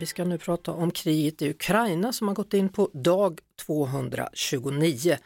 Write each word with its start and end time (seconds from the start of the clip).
Vi 0.00 0.06
ska 0.06 0.24
nu 0.24 0.38
prata 0.38 0.72
om 0.72 0.90
kriget 0.90 1.42
i 1.42 1.50
Ukraina 1.50 2.12
som 2.12 2.28
har 2.28 2.34
gått 2.34 2.54
in 2.54 2.68
på 2.68 2.90
dag 2.92 3.40
229. 3.66 5.18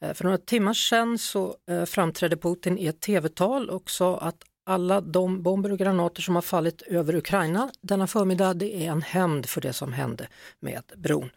Eh, 0.00 0.14
för 0.14 0.24
några 0.24 0.38
timmar 0.38 0.74
sedan 0.74 1.18
så 1.18 1.56
eh, 1.70 1.84
framträdde 1.84 2.36
Putin 2.36 2.78
i 2.78 2.86
ett 2.86 3.00
tv-tal 3.00 3.70
och 3.70 3.90
sa 3.90 4.18
att 4.18 4.44
alla 4.66 5.00
de 5.00 5.42
bomber 5.42 5.72
och 5.72 5.78
granater 5.78 6.22
som 6.22 6.34
har 6.34 6.42
fallit 6.42 6.82
över 6.82 7.14
Ukraina 7.14 7.70
denna 7.80 8.06
förmiddag 8.06 8.54
det 8.54 8.86
är 8.86 8.90
en 8.90 9.02
hämnd 9.02 9.46
för 9.46 9.60
det 9.60 9.72
som 9.72 9.92
hände 9.92 10.28
med 10.60 10.82
bron 10.96 11.30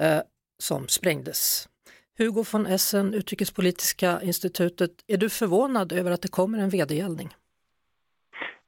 eh, 0.00 0.20
som 0.58 0.88
sprängdes. 0.88 1.68
Hugo 2.18 2.44
von 2.52 2.66
Essen, 2.66 3.14
Utrikespolitiska 3.14 4.22
institutet, 4.22 4.90
är 5.06 5.16
du 5.16 5.30
förvånad 5.30 5.92
över 5.92 6.10
att 6.10 6.22
det 6.22 6.28
kommer 6.28 6.58
en 6.58 6.70
vedergällning? 6.70 7.34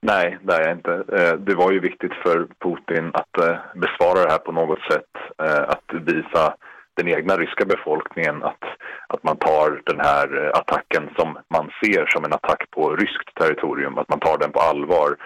Nej, 0.03 0.39
det 0.43 0.55
är 0.55 0.63
jag 0.63 0.73
inte. 0.73 0.93
Eh, 0.93 1.35
det 1.39 1.55
var 1.55 1.73
ju 1.73 1.81
viktigt 1.81 2.15
för 2.15 2.47
Putin 2.65 3.11
att 3.15 3.39
eh, 3.39 3.57
besvara 3.75 4.25
det 4.25 4.31
här 4.31 4.39
på 4.39 4.53
något 4.53 4.81
sätt. 4.81 5.13
Eh, 5.43 5.63
att 5.69 5.89
visa 5.93 6.55
den 6.97 7.09
egna 7.09 7.37
ryska 7.37 7.65
befolkningen 7.65 8.43
att, 8.43 8.65
att 9.09 9.23
man 9.23 9.37
tar 9.37 9.83
den 9.85 10.01
här 10.01 10.51
attacken 10.59 11.11
som 11.17 11.39
man 11.55 11.71
ser 11.81 12.07
som 12.07 12.25
en 12.25 12.33
attack 12.33 12.71
på 12.71 12.97
ryskt 12.97 13.35
territorium, 13.41 13.99
att 13.99 14.09
man 14.09 14.21
tar 14.21 14.39
den 14.39 14.53
på 14.53 14.61
allvar 14.61 15.17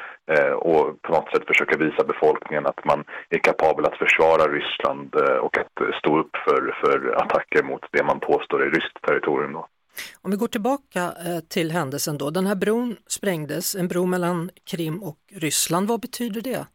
och 0.57 1.03
på 1.03 1.13
något 1.13 1.31
sätt 1.33 1.47
försöka 1.47 1.77
visa 1.77 2.05
befolkningen 2.05 2.67
att 2.67 2.85
man 2.85 3.05
är 3.29 3.39
kapabel 3.39 3.85
att 3.85 3.99
försvara 3.99 4.53
Ryssland 4.53 5.15
och 5.41 5.59
att 5.59 5.95
stå 5.99 6.19
upp 6.19 6.37
för, 6.45 6.77
för 6.81 7.23
attacker 7.23 7.63
mot 7.63 7.87
det 7.93 8.05
man 8.05 8.21
påstår 8.21 8.63
är 8.63 8.71
ryskt 8.71 9.03
territorium. 9.03 9.53
Då. 9.53 9.67
Om 10.15 10.31
vi 10.31 10.37
går 10.37 10.49
tillbaka 10.49 11.15
eh, 11.27 11.41
till 11.41 11.71
händelsen 11.71 12.19
då, 12.19 12.31
den 12.31 12.47
här 12.47 12.55
bron 12.55 12.97
sprängdes, 13.07 13.75
en 13.75 13.89
bro 13.89 14.07
mellan 14.07 14.51
Krim 14.65 15.03
och 15.03 15.19
Ryssland, 15.33 15.89
vad 15.89 16.01
betyder 16.01 16.41
det? 16.41 16.67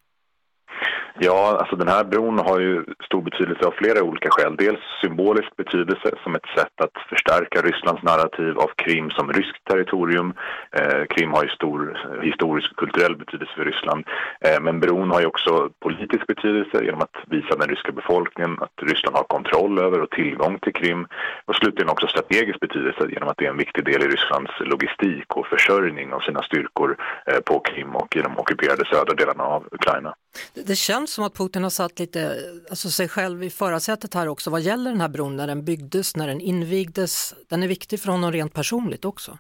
Ja, 1.20 1.58
alltså 1.60 1.76
den 1.76 1.88
här 1.88 2.04
bron 2.04 2.40
har 2.40 2.60
ju 2.60 2.86
stor 3.06 3.22
betydelse 3.22 3.66
av 3.66 3.72
flera 3.72 4.04
olika 4.04 4.30
skäl. 4.32 4.56
Dels 4.56 4.80
symbolisk 5.02 5.56
betydelse 5.56 6.12
som 6.24 6.36
ett 6.36 6.50
sätt 6.58 6.82
att 6.82 6.96
förstärka 7.10 7.62
Rysslands 7.62 8.04
narrativ 8.04 8.58
av 8.58 8.72
Krim 8.76 9.10
som 9.10 9.34
ryskt 9.34 9.66
territorium. 9.70 10.34
Eh, 10.72 11.06
Krim 11.10 11.32
har 11.32 11.44
ju 11.44 11.50
stor 11.50 11.80
historisk 12.24 12.72
och 12.72 12.78
kulturell 12.78 13.16
betydelse 13.18 13.54
för 13.56 13.66
Ryssland. 13.66 14.06
Eh, 14.40 14.60
men 14.62 14.80
bron 14.80 15.12
har 15.12 15.20
ju 15.20 15.26
också 15.26 15.70
politisk 15.80 16.28
betydelse 16.28 16.84
genom 16.84 17.02
att 17.02 17.18
visa 17.28 17.56
den 17.56 17.70
ryska 17.70 17.92
befolkningen 17.92 18.58
att 18.62 18.76
Ryssland 18.82 19.16
har 19.16 19.24
kontroll 19.24 19.80
över 19.80 20.02
och 20.02 20.10
tillgång 20.10 20.60
till 20.60 20.74
Krim. 20.74 21.08
Och 21.46 21.56
slutligen 21.56 21.90
också 21.90 22.08
strategisk 22.08 22.60
betydelse 22.60 23.08
genom 23.10 23.30
att 23.30 23.38
det 23.38 23.46
är 23.46 23.50
en 23.50 23.64
viktig 23.66 23.86
del 23.86 24.04
i 24.04 24.08
Rysslands 24.08 24.52
logistik 24.60 25.38
och 25.38 25.48
försörjning 25.48 26.14
av 26.14 26.20
sina 26.20 26.42
styrkor 26.42 26.98
eh, 27.32 27.40
på 27.46 27.60
Krim 27.60 27.96
och 27.96 28.16
i 28.16 28.22
de 28.22 28.38
ockuperade 28.38 28.86
södra 28.86 29.14
delarna 29.14 29.44
av 29.44 29.64
Ukraina. 29.72 30.16
Det, 30.54 30.62
det 30.62 30.76
känns 30.76 31.14
som 31.14 31.24
att 31.24 31.34
Putin 31.34 31.64
har 31.64 31.70
satt 31.70 32.00
lite, 32.00 32.40
alltså 32.70 32.90
sig 32.92 33.08
själv 33.08 33.44
i 33.44 33.50
förarsätet 33.50 34.14
här 34.14 34.28
också 34.28 34.50
vad 34.50 34.62
gäller 34.62 34.92
den 34.92 35.02
här 35.02 35.10
bron 35.10 35.36
när 35.36 35.48
den 35.48 35.66
byggdes, 35.66 36.16
när 36.16 36.28
den 36.28 36.42
invigdes. 36.42 37.34
Den 37.48 37.64
är 37.64 37.68
viktig 37.68 38.00
för 38.00 38.12
honom 38.12 38.32
rent 38.32 38.54
personligt 38.54 39.06
också. 39.06 39.38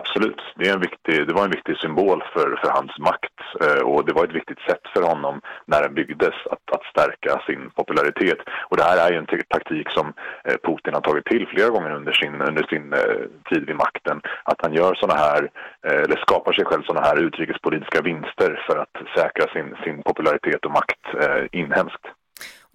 Absolut, 0.00 0.40
det, 0.56 0.68
är 0.68 0.74
en 0.74 0.80
viktig, 0.80 1.26
det 1.26 1.34
var 1.34 1.44
en 1.44 1.50
viktig 1.50 1.76
symbol 1.76 2.24
för, 2.32 2.48
för 2.60 2.70
hans 2.70 2.98
makt 2.98 3.38
eh, 3.64 3.82
och 3.90 4.06
det 4.06 4.12
var 4.12 4.24
ett 4.24 4.38
viktigt 4.40 4.58
sätt 4.68 4.84
för 4.94 5.02
honom 5.02 5.40
när 5.64 5.82
den 5.82 5.94
byggdes 5.94 6.36
att, 6.50 6.66
att 6.74 6.84
stärka 6.92 7.40
sin 7.46 7.70
popularitet. 7.70 8.38
Och 8.68 8.76
det 8.76 8.82
här 8.82 8.98
är 9.06 9.12
ju 9.12 9.18
en 9.18 9.26
taktik 9.26 9.90
som 9.90 10.06
eh, 10.44 10.56
Putin 10.64 10.94
har 10.94 11.00
tagit 11.00 11.24
till 11.24 11.46
flera 11.46 11.68
gånger 11.68 11.90
under 11.90 12.12
sin, 12.12 12.34
under 12.40 12.64
sin 12.72 12.92
eh, 12.92 13.22
tid 13.50 13.66
vid 13.66 13.76
makten. 13.76 14.20
Att 14.44 14.60
han 14.62 14.74
gör 14.74 14.94
såna 14.94 15.14
här, 15.14 15.50
eller 15.82 16.16
skapar 16.16 16.52
sig 16.52 16.64
själv 16.64 16.82
sådana 16.82 17.06
här 17.06 17.16
utrikespolitiska 17.26 18.02
vinster 18.02 18.64
för 18.66 18.76
att 18.78 18.96
säkra 19.16 19.46
sin, 19.52 19.76
sin 19.84 20.02
popularitet 20.02 20.64
och 20.64 20.70
makt 20.70 21.04
inhemskt. 21.52 22.06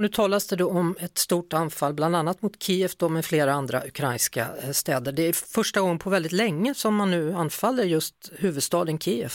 Nu 0.02 0.08
talas 0.08 0.48
det 0.48 0.56
då 0.56 0.70
om 0.70 0.96
ett 1.00 1.18
stort 1.18 1.54
anfall, 1.54 1.94
bland 1.94 2.16
annat 2.16 2.42
mot 2.42 2.64
Kiev 2.64 2.90
då 3.00 3.10
med 3.10 3.26
flera 3.26 3.52
andra 3.54 3.78
ukrainska 3.88 4.42
eh, 4.42 4.72
städer. 4.72 5.12
Det 5.12 5.22
är 5.22 5.34
första 5.56 5.82
gången 5.82 6.00
på 6.00 6.10
väldigt 6.10 6.32
länge 6.32 6.74
som 6.74 6.96
man 6.96 7.12
nu 7.12 7.34
anfaller 7.34 7.84
just 7.84 8.32
huvudstaden 8.40 9.00
Kiev. 9.00 9.32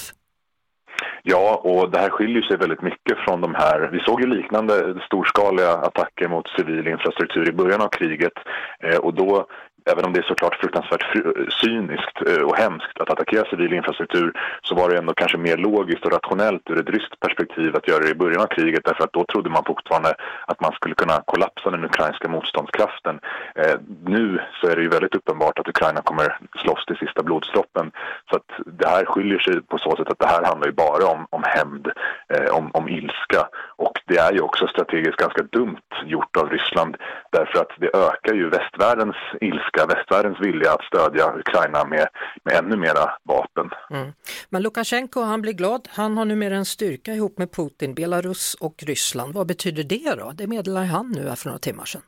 Ja, 1.22 1.60
och 1.64 1.90
det 1.90 1.98
här 1.98 2.10
skiljer 2.10 2.42
sig 2.42 2.56
väldigt 2.56 2.82
mycket 2.82 3.18
från 3.24 3.40
de 3.40 3.54
här. 3.54 3.88
Vi 3.92 4.00
såg 4.00 4.20
ju 4.20 4.26
liknande 4.26 5.00
storskaliga 5.06 5.72
attacker 5.72 6.28
mot 6.28 6.48
civil 6.58 6.88
infrastruktur 6.88 7.48
i 7.48 7.52
början 7.52 7.80
av 7.80 7.88
kriget 7.88 8.36
eh, 8.80 8.98
och 8.98 9.14
då 9.14 9.46
Även 9.90 10.04
om 10.04 10.12
det 10.12 10.20
är 10.20 10.28
såklart 10.32 10.54
fruktansvärt 10.54 11.04
cyniskt 11.62 12.16
eh, 12.26 12.42
och 12.42 12.56
hemskt 12.56 13.00
att 13.00 13.10
attackera 13.10 13.44
civil 13.44 13.72
infrastruktur 13.72 14.32
så 14.62 14.74
var 14.74 14.90
det 14.90 14.98
ändå 14.98 15.14
kanske 15.14 15.38
mer 15.38 15.56
logiskt 15.56 16.04
och 16.04 16.12
rationellt 16.12 16.70
ur 16.70 16.80
ett 16.80 16.90
ryskt 16.90 17.20
perspektiv 17.20 17.76
att 17.76 17.88
göra 17.88 18.04
det 18.04 18.10
i 18.10 18.14
början 18.14 18.42
av 18.42 18.46
kriget 18.46 18.84
därför 18.84 19.04
att 19.04 19.12
då 19.12 19.24
trodde 19.24 19.50
man 19.50 19.64
fortfarande 19.64 20.14
att 20.46 20.60
man 20.60 20.72
skulle 20.72 20.94
kunna 20.94 21.22
kollapsa 21.26 21.70
den 21.70 21.84
ukrainska 21.84 22.28
motståndskraften. 22.28 23.20
Eh, 23.54 23.76
nu 24.04 24.40
så 24.60 24.68
är 24.68 24.76
det 24.76 24.82
ju 24.82 24.88
väldigt 24.88 25.14
uppenbart 25.14 25.58
att 25.58 25.68
Ukraina 25.68 26.00
kommer 26.02 26.38
slåss 26.62 26.86
till 26.86 26.96
sista 26.96 27.22
blodsdroppen. 27.22 27.90
Så 28.30 28.36
att 28.36 28.50
det 28.66 28.88
här 28.88 29.04
skiljer 29.04 29.38
sig 29.38 29.62
på 29.62 29.78
så 29.78 29.96
sätt 29.96 30.08
att 30.08 30.18
det 30.18 30.26
här 30.26 30.44
handlar 30.44 30.66
ju 30.66 30.72
bara 30.72 31.06
om, 31.06 31.26
om 31.30 31.42
hämnd, 31.46 31.86
eh, 32.34 32.50
om, 32.58 32.70
om 32.72 32.88
ilska. 32.88 33.48
Och 33.76 33.96
det 34.06 34.18
är 34.18 34.32
ju 34.32 34.40
också 34.40 34.66
strategiskt 34.66 35.16
ganska 35.16 35.42
dumt 35.42 35.88
gjort 36.04 36.36
av 36.36 36.50
Ryssland 36.50 36.96
därför 37.32 37.58
att 37.60 37.72
det 37.78 37.90
ökar 37.96 38.34
ju 38.34 38.48
västvärldens 38.48 39.16
ilska, 39.40 39.75
västvärldens 39.86 40.40
vilja 40.40 40.72
att 40.72 40.84
stödja 40.84 41.34
Ukraina 41.38 41.84
med, 41.84 42.06
med 42.44 42.54
ännu 42.54 42.76
mera 42.76 43.10
vapen. 43.22 43.70
Mm. 43.90 44.12
Men 44.48 44.62
Lukasjenko 44.62 45.20
han 45.20 45.42
blir 45.42 45.52
glad, 45.52 45.88
han 45.92 46.16
har 46.18 46.24
numera 46.24 46.56
en 46.56 46.64
styrka 46.64 47.14
ihop 47.14 47.38
med 47.38 47.52
Putin, 47.52 47.94
Belarus 47.94 48.54
och 48.54 48.82
Ryssland. 48.86 49.34
Vad 49.34 49.46
betyder 49.46 49.82
det 49.82 50.14
då? 50.18 50.32
Det 50.34 50.46
meddelar 50.46 50.84
han 50.84 51.12
nu 51.12 51.28
här 51.28 51.36
för 51.36 51.46
några 51.46 51.58
timmar 51.58 51.84
sedan. 51.84 52.02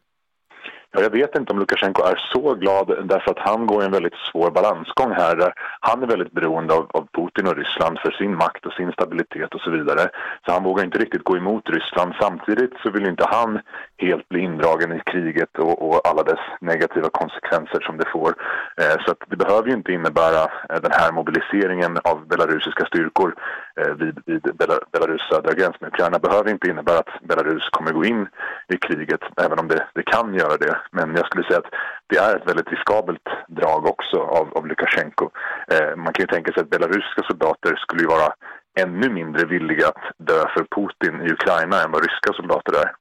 Ja, 0.92 1.02
jag 1.02 1.10
vet 1.10 1.36
inte 1.36 1.52
om 1.52 1.58
Lukasjenko 1.58 2.02
är 2.02 2.20
så 2.32 2.54
glad 2.54 2.86
därför 3.08 3.30
att 3.30 3.38
han 3.38 3.66
går 3.66 3.82
en 3.84 3.90
väldigt 3.92 4.14
svår 4.32 4.50
balansgång 4.50 5.12
här. 5.12 5.36
där 5.36 5.52
Han 5.80 6.02
är 6.02 6.06
väldigt 6.06 6.32
beroende 6.32 6.74
av, 6.74 6.86
av 6.90 7.08
Putin 7.12 7.46
och 7.46 7.56
Ryssland 7.56 7.98
för 7.98 8.10
sin 8.10 8.36
makt 8.36 8.66
och 8.66 8.72
sin 8.72 8.92
stabilitet 8.92 9.54
och 9.54 9.60
så 9.60 9.70
vidare. 9.70 10.08
Så 10.46 10.52
han 10.52 10.62
vågar 10.64 10.84
inte 10.84 10.98
riktigt 10.98 11.24
gå 11.24 11.36
emot 11.36 11.70
Ryssland. 11.70 12.14
Samtidigt 12.20 12.72
så 12.82 12.90
vill 12.90 13.06
inte 13.06 13.26
han 13.28 13.60
helt 13.98 14.28
bli 14.28 14.40
indragen 14.40 14.92
i 14.92 15.00
kriget 15.00 15.58
och, 15.58 15.88
och 15.88 16.08
alla 16.08 16.22
dess 16.22 16.44
negativa 16.60 17.08
konsekvenser 17.12 17.80
som 17.80 17.96
det 17.96 18.08
får. 18.12 18.34
Eh, 18.80 19.04
så 19.04 19.10
att 19.10 19.22
det 19.28 19.36
behöver 19.36 19.68
ju 19.68 19.74
inte 19.74 19.92
innebära 19.92 20.42
eh, 20.42 20.80
den 20.82 20.92
här 20.92 21.12
mobiliseringen 21.12 21.98
av 22.04 22.26
belarusiska 22.28 22.84
styrkor 22.84 23.34
eh, 23.80 23.94
vid, 23.94 24.18
vid 24.26 24.42
Bela- 24.42 24.84
Belarus 24.92 25.22
södra 25.30 25.52
gräns 25.52 25.80
med 25.80 25.88
Ukraina 25.88 26.18
behöver 26.18 26.50
inte 26.50 26.68
innebära 26.70 26.98
att 26.98 27.20
Belarus 27.22 27.68
kommer 27.70 27.92
gå 27.92 28.04
in 28.04 28.28
i 28.68 28.76
kriget, 28.76 29.20
även 29.44 29.58
om 29.58 29.68
det, 29.68 29.86
det 29.94 30.02
kan 30.02 30.34
göra 30.34 30.56
det. 30.56 30.77
Men 30.90 31.16
jag 31.16 31.26
skulle 31.26 31.44
säga 31.44 31.58
att 31.58 31.72
det 32.06 32.16
är 32.16 32.36
ett 32.36 32.48
väldigt 32.50 32.68
riskabelt 32.68 33.26
drag 33.48 33.86
också 33.86 34.16
av, 34.16 34.52
av 34.56 34.66
Lukasjenko. 34.66 35.30
Eh, 35.72 35.96
man 35.96 36.12
kan 36.12 36.22
ju 36.22 36.26
tänka 36.26 36.52
sig 36.52 36.62
att 36.62 36.70
belarusiska 36.70 37.22
soldater 37.28 37.76
skulle 37.76 38.02
ju 38.02 38.08
vara 38.08 38.32
ännu 38.80 39.10
mindre 39.10 39.46
villiga 39.46 39.88
att 39.88 40.02
dö 40.18 40.40
för 40.54 40.66
Putin 40.76 41.22
i 41.26 41.32
Ukraina 41.32 41.82
än 41.82 41.90
vad 41.92 42.02
ryska 42.02 42.32
soldater 42.32 42.72
är. 42.72 42.92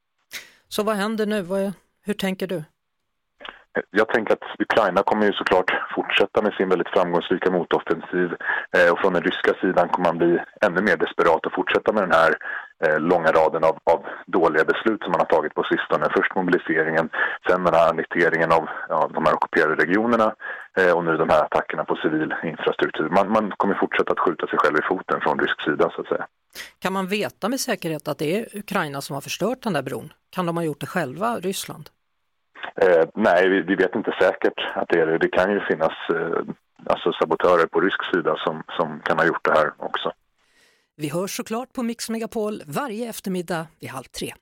Så 0.68 0.84
vad 0.84 0.96
händer 0.96 1.26
nu? 1.26 1.42
Vad 1.42 1.74
hur 2.06 2.14
tänker 2.14 2.48
du? 2.48 2.64
Jag 3.92 4.10
tänker 4.10 4.34
att 4.34 4.46
Ukraina 4.60 5.04
kommer 5.04 5.26
ju 5.26 5.34
såklart 5.34 5.72
fortsätta 5.96 6.42
med 6.42 6.54
sin 6.54 6.70
väldigt 6.70 6.94
framgångsrika 6.96 7.52
motoffensiv 7.52 8.30
eh, 8.78 8.92
och 8.92 9.00
från 9.00 9.14
den 9.14 9.24
ryska 9.24 9.54
sidan 9.62 9.90
kommer 9.90 10.10
man 10.10 10.18
bli 10.18 10.40
ännu 10.66 10.82
mer 10.82 10.98
desperat 10.98 11.46
och 11.46 11.54
fortsätta 11.54 11.94
med 11.94 12.04
den 12.04 12.12
här 12.22 12.32
eh, 12.86 13.00
långa 13.00 13.32
raden 13.32 13.64
av, 13.64 13.76
av 13.94 14.00
dåliga 14.28 14.66
beslut 14.72 15.02
som 15.04 15.12
man 15.12 15.22
har 15.24 15.32
tagit 15.36 15.54
på 15.54 15.64
sistone. 15.64 16.06
Först 16.18 16.36
mobiliseringen, 16.36 17.10
sen 17.48 17.64
den 17.64 17.74
här 17.74 17.90
annekteringen 17.90 18.52
av 18.52 18.64
ja, 18.90 19.10
de 19.14 19.26
här 19.26 19.34
ockuperade 19.34 19.76
regionerna 19.84 20.36
eh, 20.80 20.92
och 20.96 21.04
nu 21.04 21.18
de 21.18 21.30
här 21.30 21.44
attackerna 21.44 21.84
på 21.86 21.96
civil 21.96 22.34
infrastruktur. 22.44 23.10
Man, 23.10 23.32
man 23.32 23.46
kommer 23.58 23.76
fortsätta 23.84 24.12
att 24.12 24.20
skjuta 24.20 24.48
sig 24.48 24.60
själv 24.60 24.78
i 24.78 24.88
foten 24.90 25.22
från 25.22 25.40
rysk 25.40 25.62
sida 25.62 25.92
så 25.96 26.02
att 26.02 26.08
säga. 26.08 26.26
Kan 26.80 26.94
man 26.94 27.08
veta 27.08 27.50
med 27.50 27.60
säkerhet 27.60 28.08
att 28.08 28.18
det 28.18 28.40
är 28.40 28.58
Ukraina 28.60 29.02
som 29.02 29.14
har 29.14 29.22
förstört 29.22 29.62
den 29.62 29.74
där 29.74 29.82
bron? 29.82 30.14
Kan 30.30 30.46
de 30.46 30.58
ha 30.58 30.64
gjort 30.64 30.80
det 30.80 30.88
själva, 30.88 31.36
Ryssland? 31.40 31.90
Eh, 32.82 33.06
nej, 33.16 33.50
vi, 33.50 33.62
vi 33.62 33.76
vet 33.76 33.96
inte 33.96 34.12
säkert 34.20 34.60
att 34.76 34.90
det 34.90 35.00
är 35.00 35.06
det. 35.06 35.18
Det 35.18 35.28
kan 35.28 35.52
ju 35.52 35.60
finnas 35.60 35.94
eh, 36.10 36.40
alltså 36.86 37.12
sabotörer 37.12 37.66
på 37.66 37.82
rysk 37.82 38.02
sida 38.14 38.36
som, 38.46 38.64
som 38.78 39.02
kan 39.04 39.18
ha 39.18 39.26
gjort 39.26 39.46
det 39.46 39.52
här 39.52 39.72
också. 39.78 40.12
Vi 40.98 41.10
hörs 41.10 41.38
såklart 41.38 41.74
på 41.74 41.84
Mix 41.84 42.10
Megapol 42.10 42.64
varje 42.68 43.10
eftermiddag 43.10 43.68
vid 43.80 43.90
halv 43.90 44.04
tre. 44.04 44.34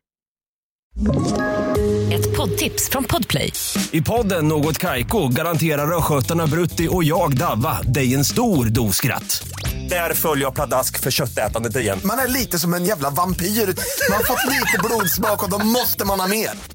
Ett 2.14 2.38
poddtips 2.38 2.90
från 2.90 3.04
Podplay. 3.04 3.52
I 3.92 4.02
podden 4.02 4.48
Något 4.48 4.78
Kaiko 4.78 5.28
garanterar 5.28 5.98
östgötarna 5.98 6.48
Brutti 6.48 6.88
och 6.92 7.04
jag, 7.04 7.38
Davva, 7.38 7.82
dig 7.82 8.16
en 8.16 8.26
stor 8.26 8.66
dos 8.66 8.96
skratt. 8.96 9.48
Där 9.90 10.14
följer 10.14 10.46
jag 10.46 10.56
pladask 10.56 11.00
för 11.00 11.12
köttätandet 11.12 11.76
igen. 11.76 12.00
Man 12.06 12.20
är 12.20 12.28
lite 12.28 12.60
som 12.60 12.74
en 12.74 12.86
jävla 12.86 13.10
vampyr. 13.10 13.46
Man 13.46 14.18
har 14.18 14.24
fått 14.24 14.46
lite 14.46 14.78
blodsmak 14.84 15.44
och 15.44 15.50
då 15.50 15.66
måste 15.66 16.06
man 16.06 16.20
ha 16.20 16.28
mer. 16.28 16.75